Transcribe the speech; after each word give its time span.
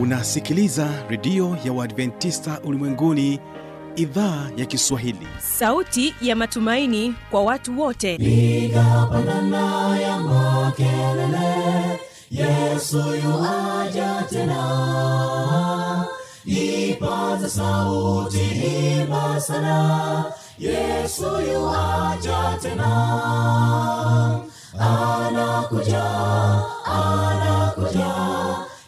unasikiliza 0.00 0.88
redio 1.08 1.56
ya 1.64 1.72
uadventista 1.72 2.60
ulimwenguni 2.64 3.40
idhaa 3.96 4.50
ya 4.56 4.66
kiswahili. 4.66 5.26
Sauti 5.38 6.14
ya 6.20 6.36
matumaini 6.36 7.14
kwa 7.30 7.42
watu 7.42 7.80
wote. 7.80 8.18
Nigapandana 8.18 9.98
ya 9.98 10.18
makelele 10.20 12.00
yesu 12.30 12.98
yuaja 13.24 14.24
tena. 14.30 16.06
Ipaza 16.44 17.48
sauti 17.48 18.40
imba 19.00 19.40
sana 19.40 20.24
yesu 20.58 21.24
yuaja 21.52 22.58
tena. 22.62 22.90
Anakuja 24.78 26.04
anakuja 26.84 28.19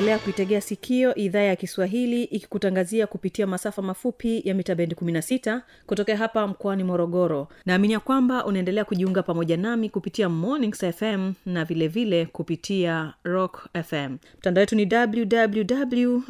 unaendelea 0.00 0.24
kuitegea 0.24 0.60
sikio 0.60 1.14
idhaa 1.14 1.40
ya 1.40 1.56
kiswahili 1.56 2.24
ikikutangazia 2.24 3.06
kupitia 3.06 3.46
masafa 3.46 3.82
mafupi 3.82 4.42
ya 4.44 4.54
mita 4.54 4.74
bendi 4.74 4.94
16 4.94 5.60
kutokea 5.86 6.16
hapa 6.16 6.46
mkoani 6.46 6.84
morogoro. 6.84 7.48
Naamini 7.66 7.92
ya 7.92 8.00
kwamba 8.00 8.44
unaendelea 8.46 8.84
kujiunga 8.84 9.22
pamoja 9.22 9.56
nami 9.56 9.90
kupitia 9.90 10.28
mornings 10.28 10.84
fm 10.96 11.32
na 11.46 11.64
vilevile 11.64 12.04
vile 12.16 12.26
kupitia 12.26 13.14
rock 13.24 13.68
fm 13.86 14.16
mtandao 14.38 14.62
wetu 14.62 14.76
ni 14.76 14.88
www 14.92 16.20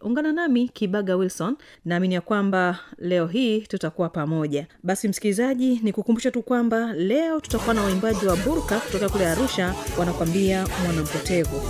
ungana 0.00 0.32
nami 0.32 0.68
kibaga 0.68 1.16
wilson. 1.16 1.56
Naamini 1.84 2.14
ya 2.14 2.20
kwamba 2.20 2.78
leo 2.98 3.26
hii 3.26 3.60
tutakuwa 3.60 4.08
pamoja. 4.08 4.66
Basi 4.82 5.08
msikilizaji 5.08 5.80
ni 5.82 5.92
kukumbusha 5.92 6.30
tu 6.30 6.42
kwamba 6.42 6.92
leo 6.92 7.40
tutakuwa 7.40 7.74
na 7.74 7.82
waimbaji 7.82 8.26
wa 8.26 8.36
burka 8.36 8.80
kutoka 8.80 9.08
kule 9.08 9.26
arusha 9.26 9.74
wanakwambia 9.98 10.66
mwanampotevu 10.84 11.60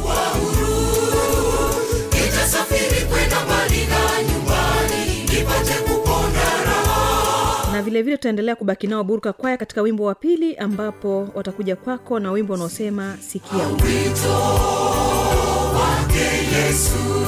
nitasafiri 2.43 3.05
kwenda 3.07 3.37
mbali 3.45 3.87
na 3.87 4.23
nyumbani 4.33 5.21
nipate 5.21 5.75
kupona 5.75 6.65
raha. 6.67 7.73
Na 7.73 7.83
vilevile 7.83 8.17
tutaendelea 8.17 8.57
kubaki 8.57 8.87
nao 8.87 9.05
burka 9.05 9.33
kwaya 9.33 9.57
katika 9.57 9.83
wimbo 9.83 10.05
wa 10.05 10.15
pili 10.15 10.57
ambapo 10.57 11.29
watakuja 11.35 11.77
kwako 11.77 12.19
na 12.21 12.31
wimbo 12.33 12.55
unaosema 12.55 13.17
sikia. 13.29 13.67
Wito 13.67 14.33
wake 15.75 16.25
yesu 16.57 17.22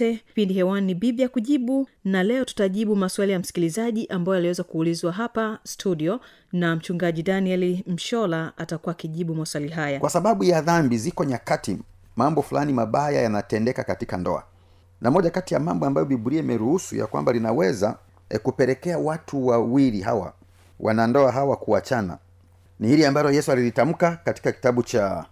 yote 0.00 0.16
kipindi 0.26 0.54
hewani 0.54 0.86
ni 0.86 0.94
biblia 0.94 1.28
kujibu 1.28 1.88
na 2.04 2.22
leo 2.22 2.44
tutajibu 2.44 2.96
maswali 2.96 3.32
ya 3.32 3.38
msikilizaji 3.38 4.06
ambayo 4.06 4.38
aliweza 4.38 4.62
kuulizwa 4.62 5.12
hapa 5.12 5.58
studio 5.64 6.20
na 6.52 6.76
mchungaji 6.76 7.22
danieli 7.22 7.84
mshola 7.86 8.52
atakuwa 8.56 8.92
akijibu 8.94 9.34
maswali 9.34 9.68
haya. 9.68 10.00
Kwa 10.00 10.10
sababu 10.10 10.44
ya 10.44 10.60
dhambi 10.60 10.98
ziko 10.98 11.24
nyakati 11.24 11.78
mambo 12.16 12.42
fulani 12.42 12.72
mabaya 12.72 13.22
yanatendeka 13.22 13.84
katika 13.84 14.16
ndoa. 14.16 14.44
Na 15.00 15.10
moja 15.10 15.30
kati 15.30 15.54
ya 15.54 15.60
mambo 15.60 15.86
ambayo 15.86 16.04
biblia 16.06 16.40
imeruhusu 16.40 16.96
ya 16.96 17.06
kwamba 17.06 17.32
linaweza 17.32 17.98
e, 18.30 18.38
kupelekea 18.38 18.98
watu 18.98 19.46
wawili 19.46 20.00
hawa 20.00 20.32
wanandoa 20.80 21.32
hawa 21.32 21.56
kuachana 21.56 22.18
ni 22.80 22.88
hili 22.88 23.06
ambalo 23.06 23.30
yesu 23.30 23.52
alilitamka 23.52 24.16
katika 24.24 24.52
kitabu 24.52 24.82
cha 24.82 25.26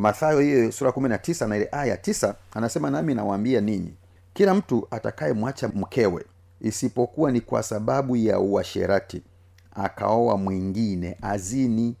mathayo 0.00 0.40
hiyo 0.40 0.72
sura 0.72 0.92
kumi 0.92 1.08
na 1.08 1.18
tisa 1.18 1.46
na 1.46 1.56
ile 1.56 1.68
aya 1.72 1.96
tisa 1.96 2.34
anasema 2.54 2.90
nami 2.90 3.14
nawaambia 3.14 3.60
ninyi 3.60 3.94
kila 4.34 4.54
mtu 4.54 4.88
atakayemwacha 4.90 5.68
mkewe 5.68 6.24
isipokuwa 6.60 7.32
ni 7.32 7.40
kwa 7.40 7.62
sababu 7.62 8.16
ya 8.16 8.38
uasherati 8.40 9.22
akaoa 9.74 10.36
mwingine 10.36 11.16
azini 11.22 11.96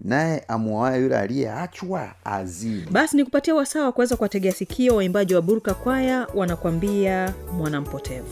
naye 0.00 0.44
amuoaye 0.48 1.02
yule 1.02 1.18
aliyeachwa 1.18 2.14
azini. 2.24 2.86
Basi 2.90 3.16
ni 3.16 3.24
kupatia 3.24 3.54
wasaa 3.54 3.84
wa 3.84 3.92
kuweza 3.92 4.16
kuwategea 4.16 4.52
sikio 4.52 4.96
waimbaji 4.96 5.34
wa 5.34 5.42
burka 5.42 5.74
kwaya 5.74 6.26
wanakwambia 6.34 7.34
mwanampotevu 7.52 8.28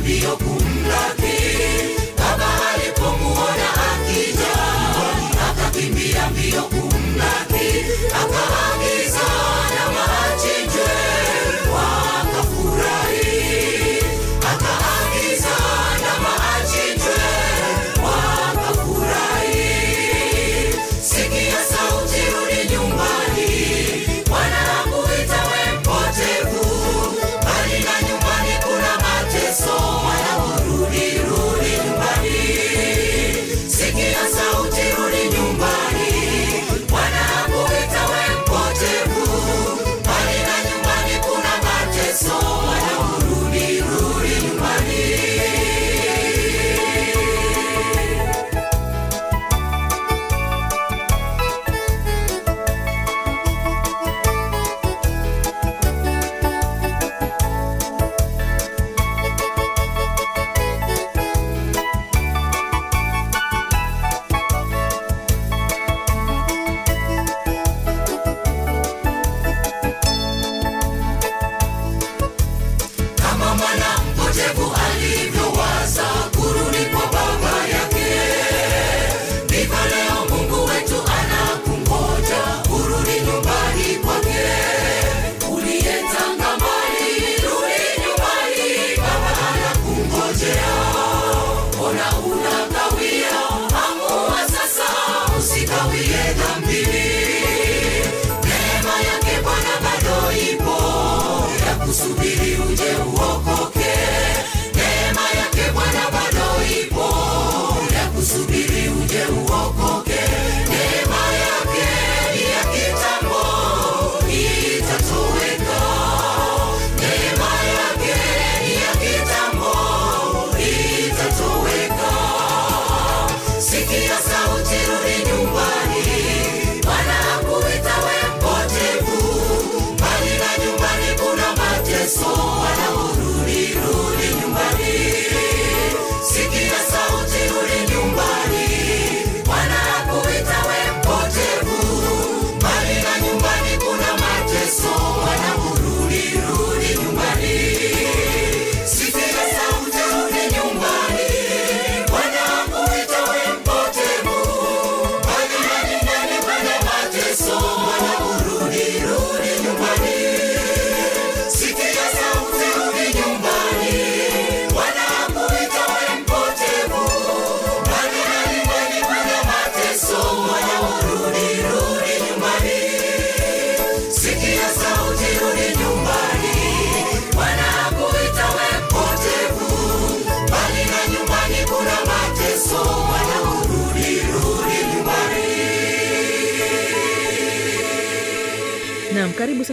akakimbia 0.00 1.19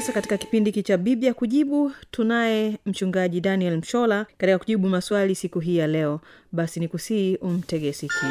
sasa 0.02 0.12
katika 0.14 0.38
kipindi 0.38 0.70
hiki 0.70 0.84
cha 0.84 0.98
biblia 0.98 1.34
kujibu 1.34 1.92
tunaye 2.12 2.78
mchungaji 2.86 3.42
daniel 3.42 3.78
mshola 3.78 4.26
katika 4.38 4.58
kujibu 4.60 4.90
maswali 4.90 5.36
siku 5.36 5.60
hii 5.60 5.78
ya 5.78 5.88
leo. 5.88 6.22
Basi 6.52 6.80
ni 6.80 6.88
kusii 6.88 7.38
sikio 7.94 8.30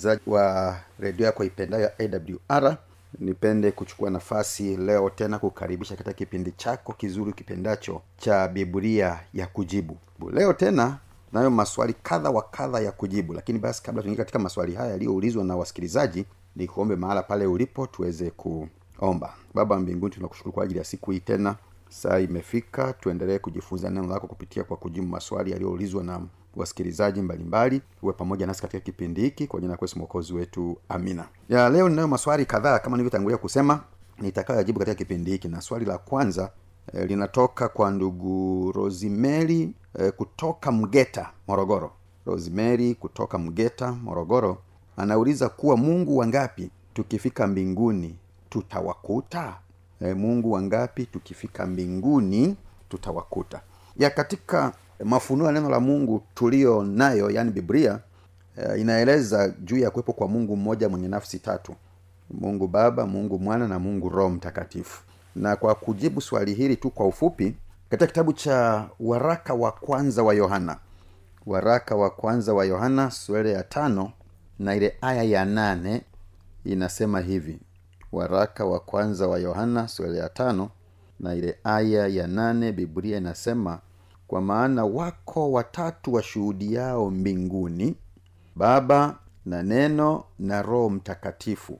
msikilizaji 0.00 0.30
wa 0.30 0.76
redio 0.98 1.26
yako 1.26 1.44
ipendayo 1.44 1.90
awr 1.98 2.76
nipende 3.18 3.70
kuchukua 3.72 4.10
nafasi 4.10 4.76
leo 4.76 5.10
tena 5.10 5.38
kukaribisha 5.38 5.96
katika 5.96 6.12
kipindi 6.14 6.52
chako 6.52 6.92
kizuri 6.92 7.32
kipendacho 7.32 8.02
cha 8.16 8.48
biblia 8.48 9.20
ya 9.34 9.46
kujibu. 9.46 9.96
Leo 10.32 10.52
tena 10.52 10.98
nayo 11.32 11.50
maswali 11.50 11.94
kadha 12.02 12.30
wa 12.30 12.42
kadha 12.42 12.80
ya 12.80 12.92
kujibu 12.92 13.32
lakini 13.32 13.58
basi 13.58 13.82
kabla 13.82 14.02
tuingie 14.02 14.16
katika 14.18 14.38
maswali 14.38 14.74
haya 14.74 14.90
yaliyoulizwa 14.90 15.44
na 15.44 15.56
wasikilizaji 15.56 16.24
ni 16.56 16.66
kuombe 16.68 16.96
mahala 16.96 17.22
pale 17.22 17.46
ulipo 17.46 17.86
tuweze 17.86 18.30
kuomba. 18.30 19.34
Baba 19.54 19.78
mbinguni 19.80 20.14
tunakushukuru 20.14 20.52
kwa 20.52 20.64
ajili 20.64 20.78
ya 20.78 20.84
siku 20.84 21.10
hii 21.10 21.20
tena. 21.20 21.56
Saa 21.88 22.18
imefika 22.18 22.92
tuendelee 22.92 23.38
kujifunza 23.38 23.90
neno 23.90 24.06
lako 24.06 24.26
kupitia 24.26 24.64
kwa 24.64 24.76
kujibu 24.76 25.06
maswali 25.06 25.50
yaliyoulizwa 25.50 26.04
na 26.04 26.20
wasikilizaji 26.56 27.22
mbalimbali 27.22 27.82
uwe 28.02 28.12
pamoja 28.12 28.46
nasi 28.46 28.62
katika 28.62 28.80
kipindi 28.80 29.20
hiki. 29.20 29.46
Kwa 29.46 29.60
jina 29.60 29.76
kwesu 29.76 29.98
mwokozi 29.98 30.32
wetu 30.34 30.76
amina. 30.88 31.28
Ya 31.48 31.68
leo 31.68 31.88
ninayo 31.88 32.08
maswali 32.08 32.46
kadhaa 32.46 32.78
kama 32.78 32.96
nilivyotangulia 32.96 33.38
kusema 33.38 33.80
nitakayoyajibu 34.18 34.78
katika 34.78 34.94
kipindi 34.94 35.30
hiki. 35.30 35.48
Na 35.48 35.60
swali 35.60 35.84
la 35.84 35.98
kwanza 35.98 36.50
eh, 36.94 37.08
linatoka 37.08 37.68
kwa 37.68 37.90
ndugu 37.90 38.72
rosimeri 38.72 39.74
eh, 39.98 40.12
kutoka 40.12 40.72
mgeta 40.72 41.30
morogoro. 41.48 41.92
Rosimeri 42.26 42.94
kutoka 42.94 43.38
mgeta 43.38 43.92
morogoro 43.92 44.58
anauliza 44.96 45.48
kuwa 45.48 45.76
mungu 45.76 46.16
wangapi 46.16 46.70
tukifika 46.94 47.46
mbinguni 47.46 48.16
tutawakuta? 48.50 49.56
E, 50.00 50.14
mungu 50.14 50.52
wangapi 50.52 51.06
tukifika 51.06 51.66
mbinguni 51.66 52.56
tutawakuta? 52.88 53.60
Ya 53.96 54.10
katika 54.10 54.72
mafunuo 55.04 55.46
ya 55.46 55.52
neno 55.52 55.70
la 55.70 55.80
mungu 55.80 56.22
tulio 56.34 56.82
nayo 56.84 57.30
yani 57.30 57.50
biblia 57.50 57.98
uh, 58.56 58.80
inaeleza 58.80 59.48
juu 59.48 59.78
ya 59.78 59.90
kuwepo 59.90 60.12
kwa 60.12 60.28
mungu 60.28 60.56
mmoja 60.56 60.88
mwenye 60.88 61.08
nafsi 61.08 61.38
tatu. 61.38 61.74
Mungu 62.30 62.68
baba 62.68 63.06
mungu 63.06 63.38
mwana 63.38 63.68
na 63.68 63.78
mungu 63.78 64.08
roho 64.08 64.30
mtakatifu. 64.30 65.02
Na 65.36 65.56
kwa 65.56 65.74
kujibu 65.74 66.20
swali 66.20 66.54
hili 66.54 66.76
tu 66.76 66.90
kwa 66.90 67.06
ufupi 67.06 67.54
katika 67.90 68.06
kitabu 68.06 68.32
cha 68.32 68.88
waraka 69.00 69.54
wa 69.54 69.72
kwanza 69.72 70.22
wa 70.22 70.34
yohana 70.34 70.76
waraka 71.46 71.96
wa 71.96 72.10
kwanza 72.10 72.54
wa 72.54 72.64
yohana 72.64 73.10
sura 73.10 73.50
ya 73.50 73.62
tano 73.62 74.12
na 74.58 74.74
ile 74.76 74.96
aya 75.00 75.22
ya 75.22 75.44
nane 75.44 76.02
inasema 76.64 77.20
hivi. 77.20 77.58
Waraka 78.12 78.64
wa 78.64 78.80
kwanza 78.80 79.28
wa 79.28 79.38
yohana 79.38 79.88
sura 79.88 80.18
ya 80.18 80.28
tano 80.28 80.70
na 81.20 81.34
ile 81.34 81.58
aya 81.64 82.06
ya 82.06 82.26
nane 82.26 82.72
biblia 82.72 83.18
inasema 83.18 83.78
kwa 84.30 84.40
maana 84.40 84.84
wako 84.84 85.52
watatu 85.52 86.14
washuhudiao 86.14 87.10
mbinguni 87.10 87.94
baba 88.56 89.18
na 89.46 89.62
neno 89.62 90.24
na 90.38 90.62
roho 90.62 90.90
mtakatifu. 90.90 91.78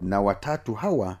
Na 0.00 0.20
watatu 0.20 0.74
hawa 0.74 1.16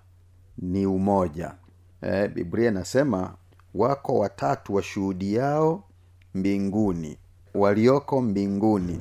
ni 0.58 0.86
umoja. 0.86 1.54
E, 2.02 2.28
biblia 2.28 2.68
inasema 2.68 3.34
wako 3.74 4.18
watatu 4.18 4.74
washuhudiao 4.74 5.82
mbinguni 6.34 7.18
walioko 7.54 8.20
mbinguni. 8.20 9.00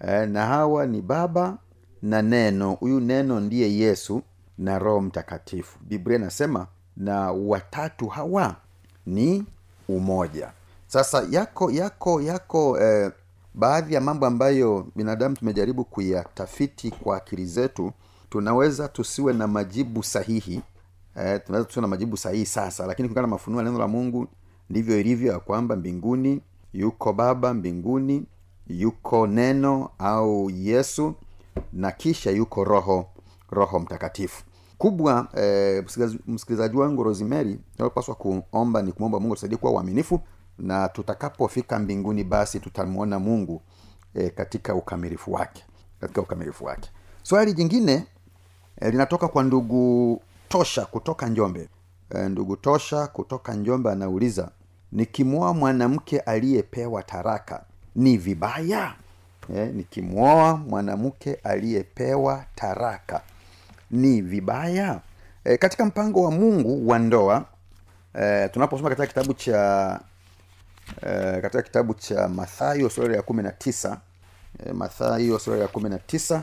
E, 0.00 0.26
na 0.26 0.46
hawa 0.46 0.86
ni 0.86 1.02
baba 1.02 1.58
na 2.02 2.22
neno. 2.22 2.72
Huyu 2.72 3.00
neno 3.00 3.40
ndiye 3.40 3.76
yesu 3.76 4.22
na 4.58 4.78
roho 4.78 5.00
mtakatifu. 5.00 5.78
Biblia 5.82 6.18
inasema 6.18 6.66
na 6.96 7.32
watatu 7.32 8.08
hawa 8.08 8.56
ni 9.06 9.44
umoja 9.88 10.52
sasa 10.92 11.26
yako 11.30 11.70
yako 11.70 12.20
yako 12.20 12.80
eh, 12.80 13.12
baadhi 13.54 13.94
ya 13.94 14.00
mambo 14.00 14.26
ambayo 14.26 14.86
binadamu 14.96 15.36
tumejaribu 15.36 15.84
kuyatafiti 15.84 16.90
kwa 16.90 17.16
akili 17.16 17.46
zetu 17.46 17.92
tunaweza 18.30 18.88
tusiwe 18.88 19.32
na 19.32 19.46
majibu 19.46 20.02
sahihi. 20.02 20.62
Eh, 21.16 21.40
tunaweza 21.46 21.66
tusiwe 21.66 21.80
na 21.82 21.88
majibu 21.88 22.16
sahihi 22.16 22.46
sasa 22.46 22.86
lakini 22.86 23.08
kulingana 23.08 23.26
na 23.26 23.30
mafunuo 23.30 23.60
ya 23.60 23.64
neno 23.64 23.78
la 23.78 23.88
mungu 23.88 24.26
ndivyo 24.70 25.00
ilivyo 25.00 25.32
ya 25.32 25.38
kwamba 25.40 25.76
mbinguni 25.76 26.40
yuko 26.72 27.12
baba 27.12 27.54
mbinguni 27.54 28.26
yuko 28.66 29.26
neno 29.26 29.90
au 29.98 30.50
yesu 30.50 31.14
na 31.72 31.92
kisha 31.92 32.30
yuko 32.30 32.64
roho 32.64 33.06
roho 33.50 33.78
mtakatifu. 33.80 34.44
Kubwa 34.78 35.28
eh, 35.36 35.84
msikilizaji 36.26 36.76
wangu 36.76 37.02
rosemary 37.02 37.58
inayopaswa 37.76 38.14
kuomba 38.14 38.82
ni 38.82 38.92
kumwomba 38.92 39.20
mungu 39.20 39.34
tusaidie 39.34 39.58
kuwa 39.58 39.72
uaminifu 39.72 40.20
na 40.58 40.88
tutakapofika 40.88 41.78
mbinguni 41.78 42.24
basi 42.24 42.60
tutamwona 42.60 43.18
mungu 43.18 43.62
e, 44.14 44.30
katika 44.30 44.74
ukamilifu 44.74 45.32
wake 45.32 45.64
katika 46.00 46.20
ukamilifu 46.20 46.64
wake. 46.64 46.90
Swali 47.22 47.52
jingine 47.52 48.06
e, 48.80 48.90
linatoka 48.90 49.28
kwa 49.28 49.42
ndugu 49.42 50.22
tosha 50.48 50.84
kutoka 50.86 51.28
njombe. 51.28 51.68
E, 52.10 52.28
ndugu 52.28 52.56
tosha 52.56 53.06
kutoka 53.06 53.54
njombe 53.54 53.90
anauliza 53.90 54.50
nikimwoa 54.92 55.54
mwanamke 55.54 56.20
aliyepewa 56.20 57.02
taraka 57.02 57.64
ni 57.96 58.16
vibaya? 58.16 58.94
E, 59.56 59.66
nikimwoa 59.66 60.56
mwanamke 60.56 61.34
aliyepewa 61.34 62.44
taraka 62.54 63.20
ni 63.90 64.22
vibaya? 64.22 65.00
E, 65.44 65.56
katika 65.56 65.84
mpango 65.84 66.22
wa 66.22 66.30
mungu 66.30 66.88
wa 66.88 66.98
ndoa 66.98 67.44
e, 68.14 68.48
tunaposoma 68.48 68.88
katika 68.88 69.06
kitabu 69.06 69.34
cha 69.34 70.00
e, 71.06 71.40
katika 71.40 71.62
kitabu 71.62 71.94
cha 71.94 72.28
mathayo 72.28 72.90
sura 72.90 73.16
ya 73.16 73.22
kumi 73.22 73.42
na 73.42 73.50
tisa 73.52 74.00
e, 74.66 74.72
mathayo 74.72 75.38
sura 75.38 75.58
ya 75.58 75.68
kumi 75.68 75.88
na 75.90 75.98
tisa 75.98 76.42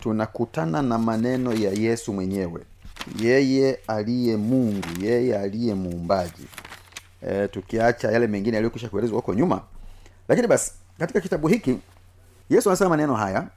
tunakutana 0.00 0.82
na 0.82 0.98
maneno 0.98 1.52
ya 1.52 1.70
yesu 1.70 2.12
mwenyewe. 2.12 2.60
Yeye 3.18 3.78
aliye 3.86 4.36
mungu 4.36 4.86
yeye 5.00 5.38
aliye 5.38 5.74
muumbaji. 5.74 6.46
E, 7.22 7.48
tukiacha 7.48 8.10
yale 8.12 8.26
mengine 8.26 8.56
yaliyokwisha 8.56 8.88
kuelezwa 8.88 9.16
huko 9.16 9.34
nyuma. 9.34 9.62
Lakini 10.28 10.46
basi 10.48 10.72
katika 10.98 11.20
kitabu 11.20 11.48
hiki 11.48 11.78
yesu 12.50 12.70
anasema 12.70 12.90
maneno 12.90 13.14
haya. 13.14 13.48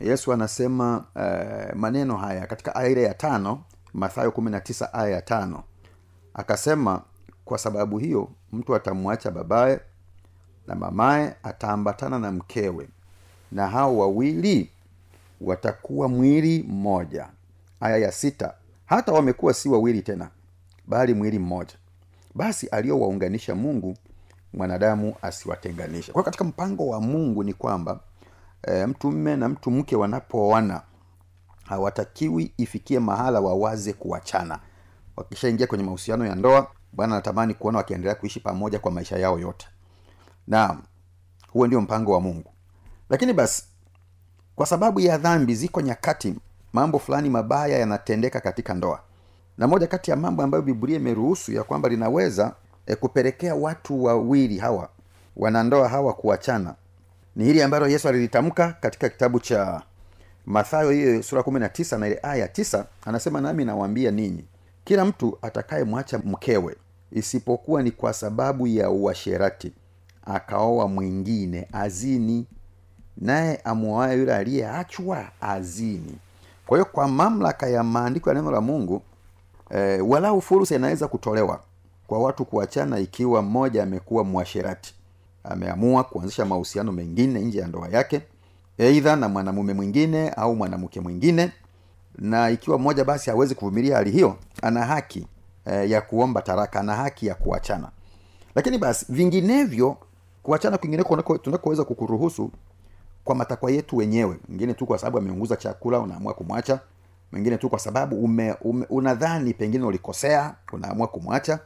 Yesu 0.00 0.32
anasema 0.32 1.04
uh, 1.14 1.76
maneno 1.76 2.16
haya 2.16 2.46
katika 2.46 2.74
aya 2.74 2.88
ile 2.88 3.02
ya 3.02 3.14
tano 3.14 3.62
mathayo 3.94 4.30
kumi 4.30 4.50
na 4.50 4.60
tisa 4.60 4.94
aya 4.94 5.10
ya 5.10 5.22
tano. 5.22 5.62
Akasema 6.34 7.02
kwa 7.44 7.58
sababu 7.58 7.98
hiyo 7.98 8.28
mtu 8.56 8.74
atamwacha 8.74 9.30
babaye 9.30 9.80
na 10.66 10.74
mamaye 10.74 11.34
ataambatana 11.42 12.18
na 12.18 12.32
mkewe. 12.32 12.88
Na 13.52 13.68
hao 13.68 13.98
wawili 13.98 14.70
watakuwa 15.40 16.08
mwili 16.08 16.62
mmoja. 16.62 17.28
Aya 17.80 17.96
ya 17.96 18.12
sita 18.12 18.54
hata 18.86 19.12
wamekuwa 19.12 19.54
si 19.54 19.68
wawili 19.68 20.02
tena 20.02 20.30
bali 20.86 21.14
mwili 21.14 21.38
mmoja. 21.38 21.74
Basi 22.34 22.66
aliyowaunganisha 22.68 23.54
mungu 23.54 23.96
mwanadamu 24.52 25.14
asiwatenganishe. 25.22 26.12
Kwa 26.12 26.22
katika 26.22 26.44
mpango 26.44 26.88
wa 26.88 27.00
mungu 27.00 27.44
ni 27.44 27.52
kwamba 27.54 28.00
e, 28.62 28.86
mtu 28.86 29.10
mme 29.12 29.36
na 29.36 29.48
mtu 29.48 29.70
mke 29.70 29.96
wanapooana 29.96 30.82
hawatakiwi 31.64 32.52
ifikie 32.56 32.98
mahala 32.98 33.40
wawaze 33.40 33.92
kuachana. 33.92 34.58
Wakishaingia 35.16 35.66
kwenye 35.66 35.84
mahusiano 35.84 36.26
ya 36.26 36.34
ndoa 36.34 36.70
bwana 36.96 37.12
anatamani 37.14 37.54
kuona 37.54 37.78
wakiendelea 37.78 38.14
kuishi 38.14 38.40
pamoja 38.40 38.78
kwa 38.78 38.90
maisha 38.92 39.18
yao 39.18 39.38
yote. 39.38 39.66
Na 40.46 40.78
huo 41.52 41.66
ndio 41.66 41.80
mpango 41.80 42.12
wa 42.12 42.20
mungu. 42.20 42.50
Lakini 43.10 43.32
basi 43.32 43.62
kwa 44.56 44.66
sababu 44.66 45.00
ya 45.00 45.18
dhambi 45.18 45.54
ziko 45.54 45.80
nyakati 45.80 46.34
mambo 46.72 46.98
fulani 46.98 47.30
mabaya 47.30 47.78
yanatendeka 47.78 48.40
katika 48.40 48.74
ndoa. 48.74 49.00
Na 49.58 49.66
moja 49.66 49.86
kati 49.86 50.10
ya 50.10 50.16
mambo 50.16 50.42
ambayo 50.42 50.62
biblia 50.62 50.96
imeruhusu 50.96 51.52
ya 51.52 51.62
kwamba 51.64 51.88
linaweza 51.88 52.52
e, 52.86 52.94
kupelekea 52.96 53.54
watu 53.54 54.04
wawili 54.04 54.58
hawa 54.58 54.88
wanandoa 55.36 55.88
hawa 55.88 56.12
kuachana 56.12 56.74
ni 57.36 57.44
hili 57.44 57.62
ambalo 57.62 57.88
yesu 57.88 58.08
alilitamka 58.08 58.72
katika 58.72 59.08
kitabu 59.08 59.40
cha 59.40 59.82
mathayo 60.46 60.90
hiyo 60.90 61.22
sura 61.22 61.42
kumi 61.42 61.60
na 61.60 61.68
tisa 61.68 61.96
ile 62.06 62.20
aya 62.22 62.36
ya 62.36 62.48
tisa 62.48 62.86
anasema 63.04 63.40
nami 63.40 63.64
nawaambia 63.64 64.10
ninyi 64.10 64.44
kila 64.84 65.04
mtu 65.04 65.38
atakayemwacha 65.42 66.18
mkewe 66.18 66.76
isipokuwa 67.12 67.82
ni 67.82 67.90
kwa 67.90 68.12
sababu 68.12 68.66
ya 68.66 68.90
uasherati. 68.90 69.72
Akaoa 70.24 70.88
mwingine 70.88 71.68
azini. 71.72 72.46
Naye 73.16 73.60
amwoaye 73.64 74.18
yule 74.18 74.34
aliyeachwa 74.34 75.24
azini. 75.40 76.14
Kwa 76.66 76.78
hiyo 76.78 76.84
kwa 76.92 77.08
mamlaka 77.08 77.68
ya 77.68 77.82
maandiko 77.82 78.30
ya 78.30 78.34
neno 78.34 78.50
la 78.50 78.60
mungu 78.60 79.02
e, 79.70 80.00
walau 80.00 80.40
fursa 80.40 80.74
inaweza 80.76 81.08
kutolewa 81.08 81.60
kwa 82.06 82.18
watu 82.18 82.44
kuachana 82.44 82.98
ikiwa 82.98 83.42
mmoja 83.42 83.82
amekuwa 83.82 84.24
mwasherati. 84.24 84.94
Ameamua 85.44 86.04
kuanzisha 86.04 86.44
mahusiano 86.44 86.92
mengine 86.92 87.40
nje 87.40 87.58
ya 87.58 87.66
ndoa 87.66 87.88
yake 87.88 88.20
eidha 88.78 89.16
na 89.16 89.28
mwanamume 89.28 89.74
mwingine 89.74 90.28
au 90.30 90.56
mwanamke 90.56 91.00
mwingine. 91.00 91.52
Na 92.18 92.50
ikiwa 92.50 92.78
mmoja 92.78 93.04
basi 93.04 93.30
hawezi 93.30 93.54
kuvumilia 93.54 93.96
hali 93.96 94.10
hiyo 94.10 94.36
ana 94.62 94.84
haki 94.86 95.26
e, 95.66 95.90
ya 95.90 96.00
kuomba 96.00 96.42
taraka 96.42 96.82
na 96.82 96.94
haki 96.96 97.26
ya 97.26 97.34
kuachana. 97.34 97.90
Lakini 98.54 98.78
basi 98.78 99.06
vinginevyo 99.08 99.96
kuachana 100.42 100.78
kwingineko 100.78 101.38
tunakoweza 101.38 101.84
kukuruhusu 101.84 102.50
kwa 103.24 103.34
matakwa 103.34 103.70
yetu 103.70 103.96
wenyewe. 103.96 104.36
Mwingine 104.48 104.74
tu 104.74 104.86
kwa 104.86 104.98
sababu 104.98 105.18
ameunguza 105.18 105.56
chakula 105.56 105.98
unaamua 105.98 106.34
kumwacha. 106.34 106.80
Mwingine 107.32 107.56
tu 107.58 107.68
kwa 107.70 107.78
sababu 107.78 108.24
ume, 108.24 108.54
ume, 108.60 108.86
unadhani 108.90 109.54
pengine 109.54 109.84
ulikosea 109.84 110.54
unaamua 110.72 111.06
kumwacha. 111.06 111.58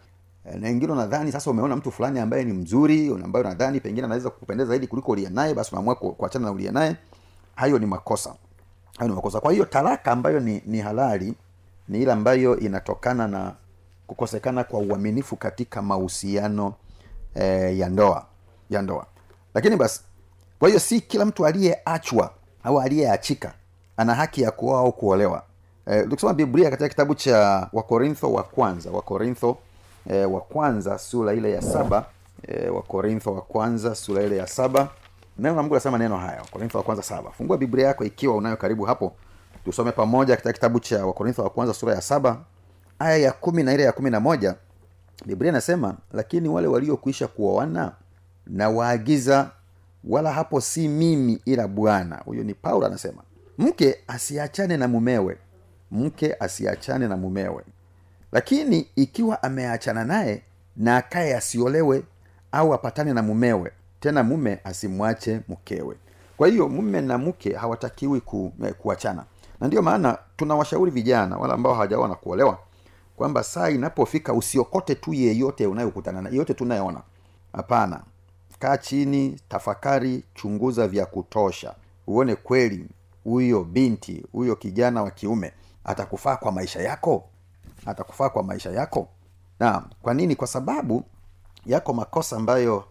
Na 0.55 0.67
wengine 0.69 0.93
unadhani 0.93 1.33
sasa 1.33 1.51
umeona 1.51 1.77
mtu 1.77 1.91
fulani 1.93 2.19
ambaye 2.21 2.45
ni 2.45 2.53
mzuri 2.53 3.09
ambaye 3.25 3.45
unadhani 3.45 3.81
pengine 3.81 4.05
anaweza 4.05 4.31
kupendeza 4.31 4.69
zaidi 4.69 4.87
kuliko 4.87 5.13
uliye 5.13 5.31
naye 5.31 5.55
basi 5.55 5.71
unaamua 5.73 5.95
kuachana 5.95 6.45
na 6.45 6.53
uliye 6.53 6.71
naye. 6.71 6.97
Hayo 7.55 7.79
ni 7.79 7.87
makosa. 7.87 8.35
Hayo 8.99 9.09
ni 9.09 9.15
makosa. 9.17 9.41
Kwa 9.41 9.53
hiyo 9.53 9.65
taraka 9.65 10.13
ambayo 10.13 10.41
ni, 10.41 10.63
ni 10.67 10.79
halali 10.81 11.35
ni 11.89 12.03
ile 12.03 12.13
ambayo 12.13 12.59
inatokana 12.59 13.29
na 13.29 13.55
kukosekana 14.15 14.65
kwa 14.65 14.81
uaminifu 14.81 15.37
katika 15.37 15.83
mahusiano 15.83 16.75
eh, 17.35 17.79
ya 17.79 17.89
ndoa 17.89 18.27
ya 18.71 18.83
ndoa. 18.83 19.07
Lakini 19.55 19.77
basi 19.77 20.01
kwa 20.59 20.69
hiyo 20.69 20.81
si 20.81 21.01
kila 21.01 21.25
mtu 21.25 21.47
aliyeachwa 21.47 22.31
au 22.65 22.81
aliyeachika 22.81 23.53
ana 23.97 24.15
haki 24.15 24.43
ya 24.43 24.51
kuoa 24.51 24.81
au 24.81 24.93
kuolewa. 24.93 25.43
Eh, 25.87 26.05
tukisoma 26.05 26.35
biblia 26.35 26.71
katika 26.71 26.89
kitabu 26.89 27.15
cha 27.15 27.69
wakorintho 27.73 28.33
wa 28.33 28.43
kwanza 28.43 28.91
wakorintho 28.91 29.59
eh, 30.11 30.33
wa 30.33 30.41
kwanza 30.41 30.99
sura 30.99 31.33
ile 31.35 31.53
ya 31.53 31.63
saba 31.63 32.05
eh, 32.49 32.75
wakorintho 32.75 33.35
wa 33.35 33.41
kwanza 33.43 33.95
sura 33.95 34.23
ile 34.23 34.37
ya 34.37 34.47
saba. 34.47 34.89
Neno 35.39 35.55
la 35.57 35.63
mungu 35.63 35.75
nasema 35.75 35.99
neno 35.99 36.17
haya 36.17 36.41
wakorintho 36.41 36.79
wa 36.79 36.85
kwanza 36.85 37.03
saba. 37.03 37.31
Fungua 37.31 37.59
biblia 37.59 37.87
yako 37.87 38.05
ikiwa 38.05 38.37
unayo 38.37 38.57
karibu 38.57 38.85
hapo. 38.85 39.13
Tusome 39.65 39.93
pamoja 39.93 40.37
katika 40.37 40.53
kitabu 40.53 40.81
cha 40.81 41.07
wakorintho 41.07 41.43
wa 41.43 41.51
kwanza 41.51 41.75
sura 41.75 41.95
ya 41.95 42.01
saba 42.01 42.39
aya 43.01 43.17
ya 43.17 43.33
kumi 43.33 43.63
na 43.63 43.73
ile 43.75 43.83
ya 43.83 43.93
kumi 43.93 44.11
na 44.11 44.21
moja 44.21 44.55
biblia 45.27 45.49
inasema 45.51 45.95
lakini 46.13 46.49
wale 46.49 46.67
waliokuisha 46.69 47.27
kuoana 47.29 47.93
na 48.47 48.69
waagiza 48.69 49.51
wala 50.05 50.33
hapo 50.33 50.61
si 50.61 50.89
mimi 50.89 51.41
ila 51.45 51.69
bwana. 51.69 52.17
Huyo 52.25 52.45
ni 52.45 52.55
paulo 52.55 52.87
anasema 52.87 53.23
mke 53.59 53.97
asiachane 54.09 54.77
na 54.77 54.89
mumewe 54.89 55.39
mke 55.91 56.37
asiachane 56.41 57.09
na 57.09 57.17
mumewe. 57.17 57.65
Lakini 58.33 58.87
ikiwa 58.97 59.43
ameachana 59.43 60.05
naye 60.05 60.43
na 60.77 60.97
akaye 60.97 61.37
asiolewe 61.37 62.03
au 62.53 62.75
apatane 62.75 63.13
na 63.13 63.23
mumewe 63.23 63.73
tena 64.01 64.23
mume 64.23 64.59
asimwache 64.65 65.41
mkewe. 65.49 65.97
Kwa 66.37 66.49
hiyo 66.49 66.69
mume 66.69 67.01
na 67.01 67.19
mke 67.19 67.53
hawatakiwi 67.55 68.21
ku, 68.21 68.53
eh, 68.65 68.75
kuachana. 68.75 69.25
Na 69.61 69.67
ndiyo 69.67 69.83
maana 69.83 70.19
tunawashauri 70.37 70.91
vijana 70.91 71.37
wala 71.37 71.55
ambao 71.55 71.75
hawajaoa 71.75 72.09
na 72.09 72.15
kuolewa 72.15 72.59
kwamba 73.21 73.43
saa 73.43 73.69
inapofika 73.71 74.33
usiokote 74.33 74.95
tu 74.95 75.15
yeyote 75.15 75.67
unayokutana 75.67 76.23
na 76.23 76.29
yeyote 76.31 76.55
tunayeona 76.55 77.03
hapana. 77.53 78.03
Kaa 78.59 78.77
chini 78.77 79.41
tafakari 79.49 80.25
chunguza 80.35 80.89
vya 80.89 81.07
kutosha. 81.07 81.75
Uone 82.07 82.35
kweli 82.37 82.89
huyo 83.25 83.65
binti 83.65 84.27
huyo 84.33 84.57
kijana 84.57 85.03
wa 85.03 85.11
kiume 85.11 85.53
atakufaa 85.85 86.37
kwa 86.37 86.53
maisha 86.53 86.83
yako? 86.83 87.25
Atakufaa 87.87 88.29
kwa 88.29 88.43
maisha 88.43 88.71
yako? 88.71 89.09
Na 89.59 89.85
kwa 90.03 90.15
nini? 90.15 90.37
Kwa 90.37 90.47
sababu 90.47 91.05
yako 91.67 91.93
makosa 91.93 92.37
ambayo 92.37 92.85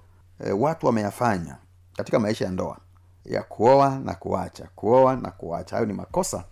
e, 0.45 0.51
watu 0.51 0.85
wameyafanya 0.85 1.57
katika 1.93 2.19
maisha 2.19 2.45
ya 2.45 2.51
ndoa. 2.51 2.77
Ya 3.25 3.43
kuoa 3.43 3.99
na 3.99 4.13
kuacha. 4.15 4.67
Kuoa 4.75 5.15
na 5.15 5.31
kuacha. 5.31 5.75
Hayo 5.75 5.85
ni 5.87 5.93
makosa 5.93 6.43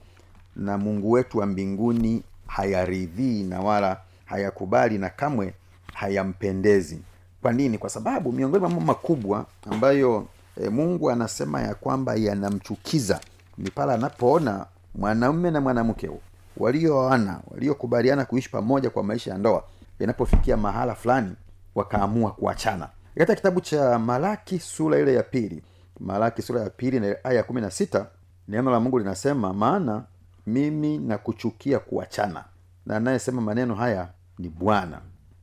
na 0.56 0.78
mungu 0.78 1.12
wetu 1.12 1.38
wa 1.38 1.46
mbinguni 1.46 2.24
hayaridhii 2.48 3.44
na 3.44 3.60
wala 3.60 3.98
hayakubali 4.26 4.98
na 4.98 5.10
kamwe 5.10 5.54
hayampendezi. 5.94 7.00
Kwa 7.42 7.54
nini? 7.54 7.78
Kwa 7.78 7.90
sababu 7.90 8.32
miongoni 8.32 8.60
mwa 8.62 8.70
mambo 8.70 8.86
makubwa 8.86 9.46
ambayo 9.72 10.28
e, 10.64 10.70
mungu 10.70 11.12
anasema 11.12 11.62
ya 11.62 11.76
kwamba 11.76 12.16
yanamchukiza 12.16 13.20
ni 13.58 13.70
pale 13.72 13.94
anapoona 13.94 14.66
mwanaume 14.96 15.52
na 15.52 15.62
mwanamke 15.62 16.10
walioana 16.58 17.40
waliokubaliana 17.52 18.26
kuishi 18.26 18.50
pamoja 18.50 18.90
kwa 18.90 19.04
maisha 19.04 19.32
ya 19.32 19.38
ndoa 19.38 19.64
yanapofikia 20.00 20.58
mahala 20.58 20.96
fulani 20.96 21.36
wakaamua 21.76 22.32
kuachana. 22.32 22.90
Katika 23.16 23.36
kitabu 23.36 23.62
cha 23.62 24.00
malaki 24.00 24.60
sura 24.60 25.00
ile 25.00 25.14
ya 25.14 25.24
pili 25.24 25.64
malaki 26.00 26.42
sura 26.42 26.62
ya 26.62 26.70
pili 26.70 27.00
na 27.00 27.16
aya 27.24 27.34
ya 27.38 27.44
kumi 27.44 27.62
na 27.62 27.72
sita 27.72 28.06
neno 28.48 28.72
la 28.72 28.80
mungu 28.80 29.00
linasema 29.00 29.54
maana 29.54 30.04
mimi 30.48 30.98
nakuchukia 30.98 31.80
kuachana. 31.80 32.46
Na 32.86 32.96
anayesema 32.98 33.42
maneno 33.42 33.76
haya 33.76 34.10
ni 34.40 34.50
bwana. 34.50 35.02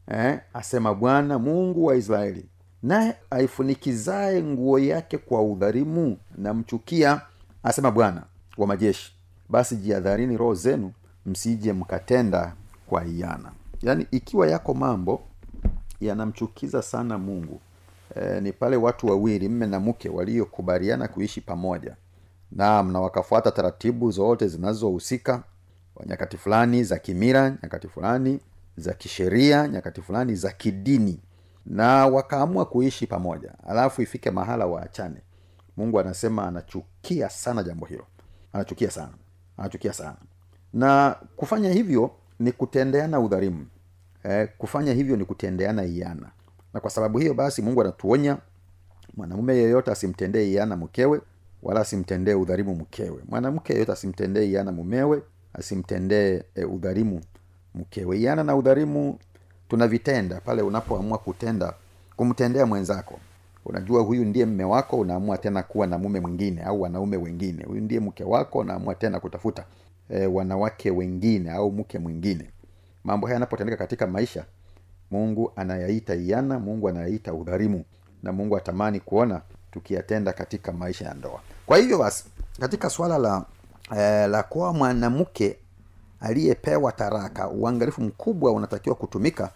Eh, 0.08 0.40
asema 0.54 0.94
bwana 0.94 1.38
mungu 1.38 1.84
wa 1.84 1.96
israeli 1.96 2.46
naye 2.82 3.16
aifunikizaye 3.30 4.42
nguo 4.42 4.78
yake 4.78 5.18
kwa 5.18 5.42
udhalimu 5.42 6.16
namchukia 6.38 7.20
asema 7.62 7.90
bwana 7.90 8.22
wa 8.56 8.66
majeshi 8.66 9.12
basi 9.48 9.76
jiadharini 9.76 10.36
roho 10.36 10.54
zenu 10.54 10.92
msije 11.26 11.72
mkatenda 11.72 12.52
kwa 12.86 13.02
hiana. 13.02 13.52
Yaani 13.82 14.06
ikiwa 14.10 14.46
yako 14.48 14.74
mambo 14.74 15.22
yanamchukiza 16.00 16.82
sana 16.82 17.18
mungu 17.18 17.60
e, 18.16 18.40
ni 18.40 18.52
pale 18.52 18.76
watu 18.76 19.06
wawili 19.06 19.48
mme 19.48 19.66
na 19.66 19.80
mke 19.80 20.08
waliokubaliana 20.08 21.08
kuishi 21.08 21.40
pamoja 21.40 21.96
naam 22.54 22.92
na 22.92 23.00
wakafuata 23.00 23.50
taratibu 23.50 24.10
zote 24.10 24.48
zinazohusika 24.48 25.42
nyakati 26.06 26.36
fulani 26.36 26.84
za 26.84 26.98
kimira 26.98 27.50
nyakati 27.50 27.88
fulani 27.88 28.40
za 28.76 28.92
kisheria 28.94 29.68
nyakati 29.68 30.02
fulani 30.02 30.34
za 30.34 30.52
kidini. 30.52 31.20
Na 31.66 32.06
wakaamua 32.06 32.64
kuishi 32.66 33.06
pamoja. 33.06 33.52
Alafu 33.66 34.02
ifike 34.02 34.30
mahala 34.30 34.66
waachane. 34.66 35.20
Mungu 35.76 36.00
anasema 36.00 36.48
anachukia 36.48 37.28
sana 37.30 37.62
jambo 37.62 37.86
hilo. 37.86 38.06
Anachukia 38.52 38.90
sana. 38.90 39.12
Anachukia 39.56 39.92
sana. 39.92 40.16
Na 40.72 41.16
kufanya 41.36 41.72
hivyo 41.72 42.10
ni 42.38 42.52
kutendeana 42.52 43.20
udhalimu. 43.20 43.66
Eh, 44.24 44.48
kufanya 44.58 44.92
hivyo 44.92 45.16
ni 45.16 45.24
kutendeana 45.24 45.84
iana 45.84 46.30
na 46.74 46.80
kwa 46.80 46.90
sababu 46.90 47.18
hiyo 47.18 47.34
basi 47.34 47.62
mungu 47.62 47.80
anatuonya. 47.80 48.38
Mwanamume 49.16 49.56
yeyote 49.56 49.90
asimtendee 49.90 50.52
iana 50.52 50.76
mkewe 50.76 51.20
wala 51.64 51.80
asimtendee 51.80 52.34
udhalimu 52.34 52.74
mkewe. 52.74 53.18
Mwanamke 53.28 53.72
yeyote 53.72 53.92
asimtendee 53.92 54.44
iana 54.50 54.72
mumewe 54.72 55.22
asimtendee 55.54 56.42
e, 56.54 56.64
udhalimu 56.64 57.20
mkewe. 57.74 58.18
Iana 58.20 58.44
na 58.44 58.56
udhalimu 58.56 59.18
tunavitenda. 59.68 60.40
Pale 60.40 60.62
unapoamua 60.62 61.18
kutenda 61.18 61.74
kumtendea 62.16 62.66
mwenzako. 62.66 63.18
Unajua 63.64 64.02
huyu 64.02 64.24
ndiye 64.24 64.46
mme 64.46 64.64
wako 64.64 64.98
unaamua 64.98 65.38
tena 65.38 65.62
kuwa 65.62 65.86
na 65.86 65.98
mume 65.98 66.20
mwingine 66.20 66.62
au 66.62 66.82
wanaume 66.82 67.16
wengine. 67.16 67.64
Huyu 67.64 67.80
ndiye 67.80 68.00
mke 68.00 68.24
wako 68.24 68.58
unaamua 68.58 68.94
tena 68.94 69.20
kutafuta 69.20 69.64
e, 70.10 70.26
wanawake 70.26 70.90
wengine 70.90 71.50
au 71.50 71.72
mke 71.72 71.98
mwingine. 71.98 72.50
Mambo 73.04 73.26
haya 73.26 73.34
yanapotendeka 73.34 73.76
katika 73.76 74.06
maisha 74.06 74.44
mungu 75.10 75.52
anayaita 75.56 76.14
iana 76.14 76.58
mungu 76.58 76.88
anayaita 76.88 77.34
udhalimu 77.34 77.84
na 78.22 78.32
mungu 78.32 78.56
atamani 78.56 79.00
kuona 79.00 79.42
tukiyatenda 79.70 80.32
katika 80.32 80.72
maisha 80.72 81.04
ya 81.04 81.14
ndoa 81.14 81.40
kwa 81.66 81.76
hivyo 81.78 81.98
basi 81.98 82.24
katika 82.60 82.90
swala 82.90 83.18
la 83.18 83.44
eh, 83.96 84.28
la 84.30 84.42
kuwa 84.42 84.72
mwanamke 84.72 85.56
aliyepewa 86.20 86.92
taraka 86.92 87.48
uangalifu 87.48 88.00
mkubwa 88.02 88.52
unatakiwa 88.52 88.94
kutumika 88.96 89.50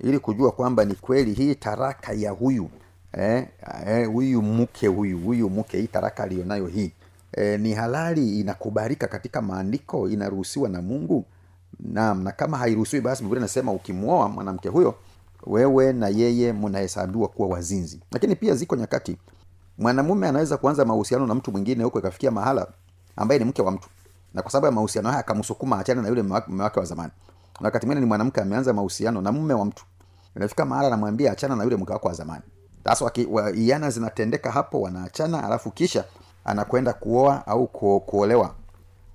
ili 0.00 0.18
kujua 0.18 0.52
kwamba 0.52 0.84
ni 0.84 0.94
kweli 0.94 1.32
hii 1.32 1.54
taraka 1.54 2.12
ya 2.12 2.30
huyu 2.30 2.68
eh, 3.12 3.46
eh, 3.86 4.08
huyu 4.12 4.42
mke 4.42 4.86
huyu 4.86 5.18
huyu 5.18 5.50
mke 5.50 5.78
hii 5.78 5.86
taraka 5.86 6.22
aliyonayo 6.22 6.66
hii 6.66 6.92
eh, 7.32 7.60
ni 7.60 7.72
halali 7.74 8.40
inakubalika 8.40 9.06
katika 9.06 9.42
maandiko 9.42 10.08
inaruhusiwa 10.08 10.68
na 10.68 10.82
mungu? 10.82 11.24
Naam 11.80 12.22
na 12.22 12.32
kama 12.32 12.58
hairuhusiwi 12.58 13.02
basi 13.02 13.22
biblia 13.22 13.38
inasema 13.40 13.72
ukimwoa 13.72 14.28
mwanamke 14.28 14.68
huyo 14.68 14.94
wewe 15.46 15.92
na 15.92 16.08
yeye 16.08 16.52
mnahesabiwa 16.52 17.28
kuwa 17.28 17.48
wazinzi. 17.48 18.00
Lakini 18.12 18.36
pia 18.36 18.54
ziko 18.54 18.76
nyakati 18.76 19.16
mwanamume 19.78 20.28
anaweza 20.28 20.56
kuanza 20.56 20.84
mahusiano 20.84 21.26
na 21.26 21.34
mtu 21.34 21.52
mwingine 21.52 21.84
huko 21.84 21.98
ikafikia 21.98 22.30
mahala 22.30 22.66
ambaye 23.16 23.38
ni 23.38 23.44
mke 23.44 23.62
wa 23.62 23.70
mtu. 23.70 23.88
Na 24.34 24.42
kwa 24.42 24.50
sababu 24.50 24.66
ya 24.66 24.72
mahusiano 24.72 25.08
haya 25.08 25.20
akamsukuma 25.20 25.78
achane 25.78 26.02
na 26.02 26.08
yule 26.08 26.22
mume 26.22 26.62
wake 26.62 26.80
wa 26.80 26.86
zamani. 26.86 27.12
Na 27.60 27.64
wakati 27.64 27.86
mwingine 27.86 28.00
ni 28.00 28.06
mwanamke 28.08 28.40
ameanza 28.40 28.72
mahusiano 28.72 29.20
na 29.20 29.32
mume 29.32 29.54
wa 29.54 29.64
mtu. 29.64 29.84
Inafika 30.36 30.64
mahala 30.64 30.86
anamwambia 30.88 31.32
achana 31.32 31.56
na 31.56 31.64
yule 31.64 31.76
mke 31.76 31.92
wako 31.92 32.08
wa 32.08 32.14
zamani. 32.14 32.42
Sasa 32.84 33.10
iana 33.54 33.90
zinatendeka 33.90 34.50
hapo 34.52 34.80
wanaachana 34.80 35.44
alafu 35.44 35.70
kisha 35.70 36.04
anakwenda 36.44 36.92
kuoa 36.92 37.46
au 37.46 37.66
ku, 37.66 38.00
kuolewa 38.00 38.54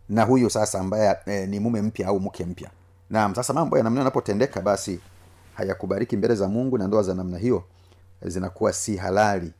na 0.09 0.23
huyu 0.23 0.49
sasa 0.49 0.79
ambaye 0.79 1.17
e, 1.25 1.47
ni 1.47 1.59
mume 1.59 1.81
mpya 1.81 2.07
au 2.07 2.19
mke 2.19 2.45
mpya. 2.45 2.69
Naam 3.09 3.35
sasa 3.35 3.53
mambo 3.53 3.77
ya 3.77 3.83
namna 3.83 3.99
yanapotendeka 3.99 4.61
basi 4.61 4.99
hayakubariki 5.53 6.17
mbele 6.17 6.35
za 6.35 6.47
mungu 6.47 6.77
na 6.77 6.87
ndoa 6.87 7.03
za 7.03 7.13
namna 7.13 7.37
hiyo 7.37 7.63
zinakuwa 8.21 8.73
si 8.73 8.97
halali 8.97 9.53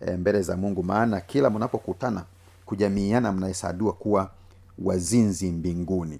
e, 0.00 0.10
mbele 0.16 0.42
za 0.42 0.56
mungu. 0.56 0.82
Maana 0.82 1.20
kila 1.20 1.50
mnapokutana 1.50 2.24
kujamiiana 2.66 3.32
mnahesabiwa 3.32 3.92
kuwa 3.92 4.30
wazinzi 4.78 5.50
mbinguni. 5.50 6.18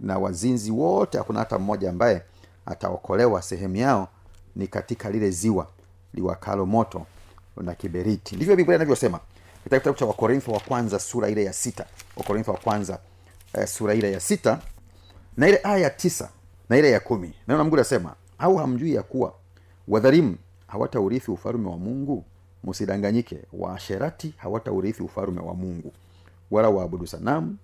Na 0.00 0.18
wazinzi 0.18 0.70
wote 0.70 1.18
hakuna 1.18 1.38
hata 1.38 1.58
mmoja 1.58 1.90
ambaye 1.90 2.22
ataokolewa. 2.66 3.42
Sehemu 3.42 3.76
yao 3.76 4.08
ni 4.56 4.66
katika 4.66 5.10
lile 5.10 5.30
ziwa 5.30 5.66
liwakalo 6.14 6.66
moto 6.66 7.06
na 7.56 7.74
kiberiti. 7.74 8.36
Ndivyo 8.36 8.56
biblia 8.56 8.76
inavyosema. 8.76 9.20
Katika 9.64 9.78
kitabu 9.78 9.98
cha 9.98 10.06
wakorintho 10.06 10.52
wa 10.52 10.60
kwanza 10.60 10.98
sura 10.98 11.28
ile 11.28 11.44
ya 11.44 11.52
sita. 11.52 11.86
Wakorintho 12.16 12.52
wa 12.52 12.58
kwanza 12.58 12.98
eh, 13.54 13.66
sura 13.66 13.94
ile 13.94 14.12
ya 14.12 14.20
sita 14.20 14.58
na 15.36 15.48
ile 15.48 15.60
aya 15.64 15.78
ya 15.78 15.90
tisa 15.90 16.28
na 16.68 16.76
ile 16.78 16.90
ya 16.90 17.00
kumi. 17.00 17.34
Neno 17.48 17.62
mungu 17.64 17.76
linasema 17.76 18.14
au 18.38 18.56
hamjui 18.56 18.94
ya 18.94 19.02
kuwa 19.02 19.34
wadhalimu 19.88 20.36
hawataurithi 20.66 21.30
ufalume 21.30 21.68
wa 21.68 21.78
mungu 21.78 22.24
msidanganyike 22.64 23.38
waasherati 23.52 24.34
hawataurithi 24.36 25.02
ufalume 25.02 25.40
wa 25.40 25.54
mungu 25.54 25.92
wala 26.50 26.68
waabudu 26.68 27.06
sanamu 27.06 27.56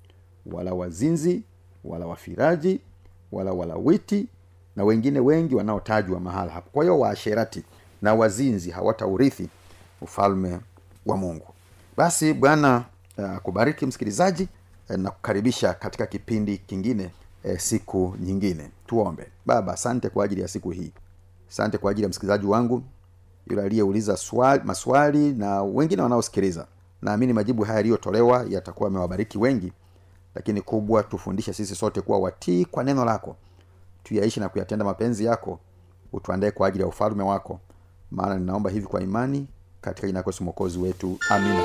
wala 0.46 0.74
wazinzi 0.74 1.42
wala 1.84 2.06
wafiraji 2.06 2.80
wala 3.32 3.52
walawiti 3.52 4.28
na 4.76 4.84
wengine 4.84 5.20
wengi 5.20 5.54
wanaotajwa 5.54 6.20
mahala 6.20 6.52
hapo. 6.52 6.70
Kwa 6.72 6.84
hiyo 6.84 6.98
waasherati 6.98 7.64
na 8.02 8.14
wazinzi 8.14 8.70
hawataurithi 8.70 9.48
ufalme 10.00 10.60
wa 11.06 11.16
mungu. 11.16 11.46
Basi 11.96 12.34
bwana 12.34 12.84
uh, 13.18 13.82
msikilizaji 13.82 14.48
uh, 14.90 14.96
na 14.96 15.10
kukaribisha 15.10 15.74
katika 15.74 16.06
kipindi 16.06 16.58
kingine 16.58 17.10
uh, 17.44 17.58
siku 17.58 18.16
nyingine. 18.20 18.70
Tuombe. 18.86 19.26
Baba 19.46 19.72
asante 19.72 20.08
kwa 20.08 20.24
ajili 20.24 20.40
ya 20.40 20.48
siku 20.48 20.70
hii. 20.70 20.92
Asante 21.50 21.78
kwa 21.78 21.90
ajili 21.90 22.02
ya 22.02 22.08
msikilizaji 22.08 22.46
wangu 22.46 22.82
yule 23.46 23.62
aliyeuliza 23.62 24.18
maswali 24.64 25.32
na 25.32 25.62
wengine 25.62 26.02
wanaosikiliza. 26.02 26.66
Naamini 27.02 27.32
majibu 27.32 27.62
haya 27.62 27.76
yaliyotolewa 27.76 28.46
yatakuwa 28.48 28.88
amewabariki 28.88 29.38
wengi 29.38 29.72
lakini 30.34 30.60
kubwa 30.62 31.02
tufundishe 31.02 31.52
sisi 31.52 31.74
sote 31.74 32.00
kuwa 32.00 32.18
watii 32.18 32.64
kwa 32.64 32.84
neno 32.84 33.04
lako. 33.04 33.36
Tuyaishi 34.04 34.40
na 34.40 34.48
kuyatenda 34.48 34.84
mapenzi 34.84 35.24
yako 35.24 35.58
utuandae 36.12 36.50
kwa 36.50 36.68
ajili 36.68 36.82
ya 36.82 36.88
ufalume 36.88 37.22
wako. 37.22 37.60
Maana 38.10 38.38
ninaomba 38.38 38.70
hivi 38.70 38.86
kwa 38.86 39.02
imani 39.02 39.46
katika 39.80 40.06
jina 40.06 40.22
la 40.26 40.32
mwokozi 40.40 40.78
wetu. 40.78 41.18
Amina 41.30 41.62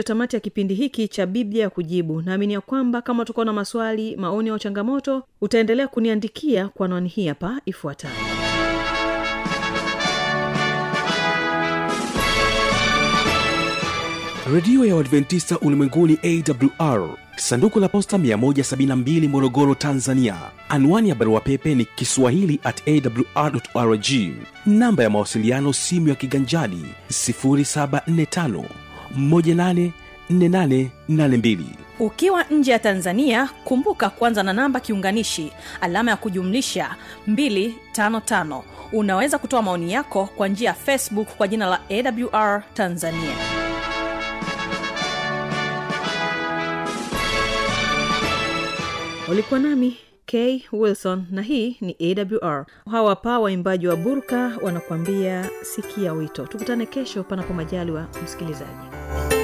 ndio 0.00 0.08
tamati 0.08 0.36
ya 0.36 0.40
kipindi 0.40 0.74
hiki 0.74 1.08
cha 1.08 1.26
biblia 1.26 1.62
ya 1.62 1.70
kujibu. 1.70 2.22
Naamini 2.22 2.52
ya 2.52 2.60
kwamba 2.60 3.02
kama 3.02 3.22
utakuwa 3.22 3.46
na 3.46 3.52
maswali 3.52 4.16
maoni 4.16 4.50
au 4.50 4.58
changamoto 4.58 5.22
utaendelea 5.40 5.88
kuniandikia 5.88 6.68
kwa 6.68 6.86
anwani 6.86 7.08
hii 7.08 7.26
hapa 7.28 7.60
ifuatayo. 7.66 8.14
Redio 14.54 14.84
ya 14.84 14.96
uadventista 14.96 15.58
ulimwenguni 15.58 16.18
awr 16.22 17.08
sanduku 17.36 17.80
la 17.80 17.88
posta 17.88 18.16
172 18.16 19.28
morogoro 19.28 19.74
tanzania. 19.74 20.36
Anwani 20.68 21.08
ya 21.08 21.14
barua 21.14 21.40
pepe 21.40 21.74
ni 21.74 21.84
kiswahili 21.84 22.60
at 22.64 22.82
awrrg 22.88 24.06
namba 24.66 25.02
ya 25.02 25.10
mawasiliano 25.10 25.72
simu 25.72 26.08
ya 26.08 26.14
kiganjadi 26.14 26.84
745 27.10 28.64
184882 29.18 31.58
ukiwa 31.98 32.44
nje 32.50 32.72
ya 32.72 32.78
tanzania 32.78 33.48
kumbuka 33.64 34.10
kwanza 34.10 34.42
na 34.42 34.52
namba 34.52 34.80
kiunganishi 34.80 35.52
alama 35.80 36.10
ya 36.10 36.16
kujumlisha 36.16 36.96
255 37.28 38.62
unaweza 38.92 39.38
kutoa 39.38 39.62
maoni 39.62 39.92
yako 39.92 40.26
kwa 40.36 40.48
njia 40.48 40.68
ya 40.68 40.74
facebook 40.74 41.28
kwa 41.28 41.48
jina 41.48 41.66
la 41.66 41.80
awr 41.90 42.62
tanzania. 42.74 43.34
Ulikuwa 49.28 49.60
nami 49.60 49.96
k. 50.30 50.62
Wilson 50.72 51.24
na 51.30 51.42
hii 51.42 51.76
ni 51.80 51.96
awr 52.40 52.66
hawa 52.90 53.16
pa 53.16 53.38
waimbaji 53.38 53.88
wa 53.88 53.96
burka 53.96 54.52
wanakuambia 54.62 55.50
sikia 55.62 56.12
wito. 56.12 56.46
Tukutane 56.46 56.86
kesho 56.86 57.22
panapo 57.22 57.54
majali 57.54 57.90
wa 57.90 58.06
msikilizaji 58.24 59.39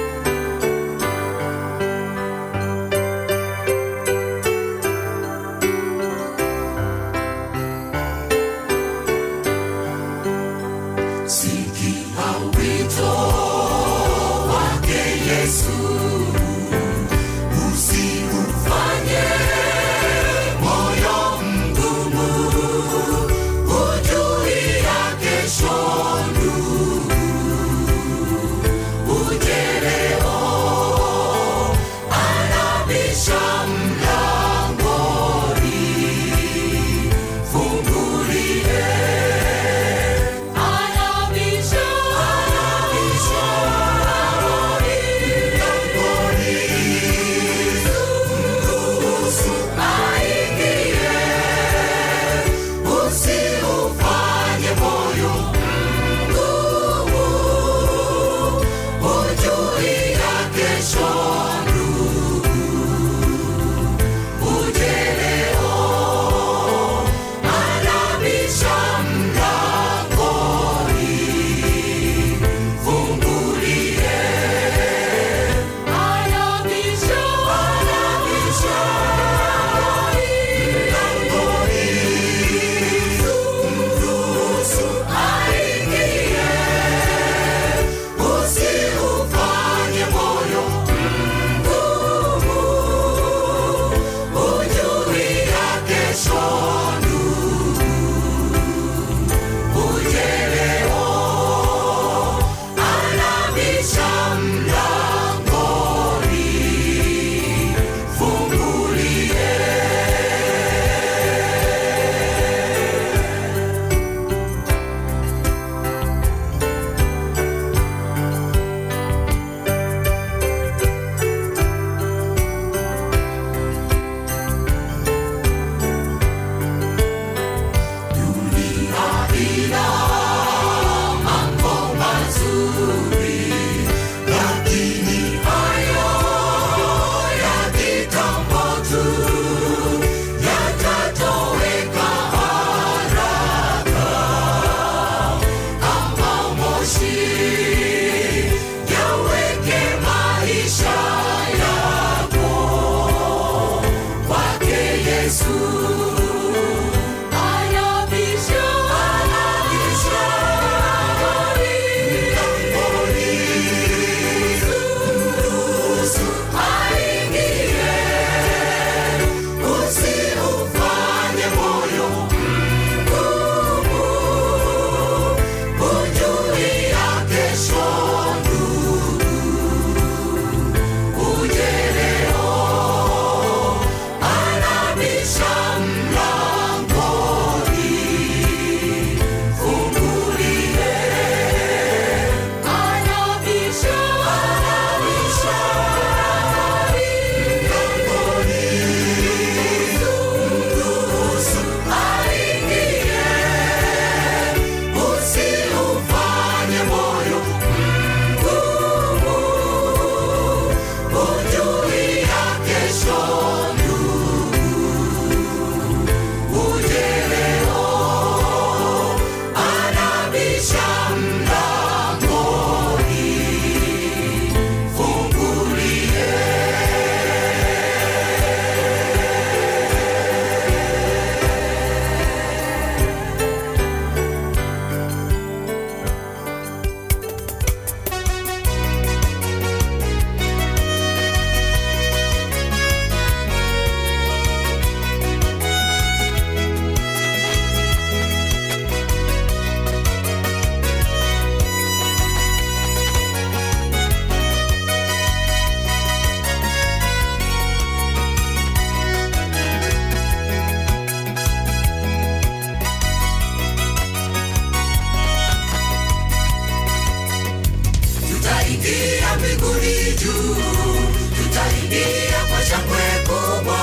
shangwe 272.87 273.23
kubwa 273.27 273.79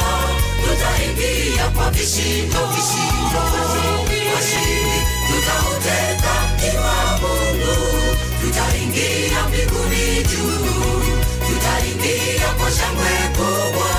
tutaingia 0.64 1.68
kwa 1.76 1.90
vishindo. 1.90 2.60
Washindi 4.34 4.98
tutauteka 5.28 6.32
mji 6.56 6.70
tutaingia 8.40 9.42
mbinguni 9.48 10.22
juu. 10.22 11.18
Tutaingia 11.46 12.48
kwa 12.58 12.70
shangwe 12.70 13.14
kubwa. 13.36 13.90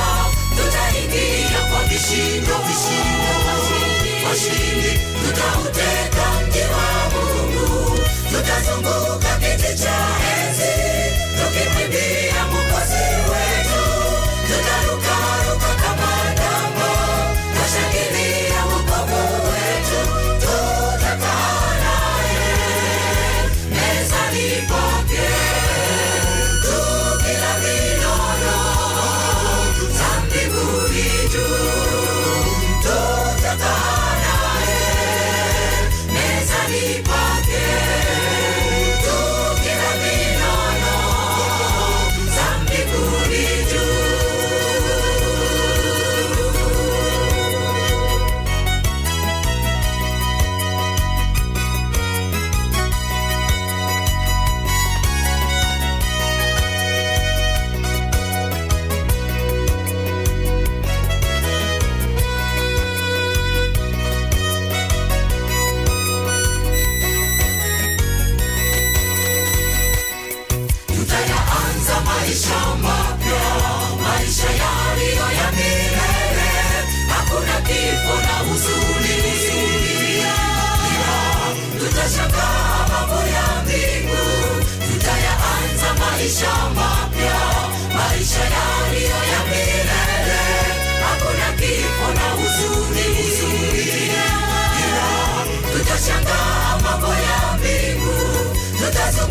Tutaingia 0.57 1.59
kwa 1.71 1.83
vishindo. 1.83 2.55
Washindi 4.29 4.99
tutauteka 5.25 6.25
mji 6.47 6.59
tutazunguka 8.31 9.31
kiti 9.39 9.83
cha 9.83 9.97
enzi 10.37 10.73
tukimwimbia 11.37 12.24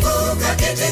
kuzunguka 0.01 0.55
kiti 0.55 0.89